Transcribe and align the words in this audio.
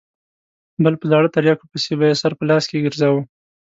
بل 0.83 0.93
په 0.99 1.05
زاړه 1.11 1.29
تریاکو 1.35 1.69
پسې 1.71 1.93
به 1.99 2.05
یې 2.09 2.15
سر 2.21 2.31
په 2.39 2.43
لاس 2.49 2.63
کې 2.69 2.83
ګرځاوه. 2.85 3.21